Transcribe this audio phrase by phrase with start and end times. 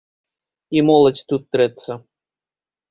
[0.79, 1.91] І моладзь тут трэцца.